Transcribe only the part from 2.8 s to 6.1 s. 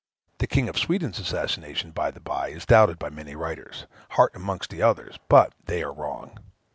by many writers, Harte amongst others; but they are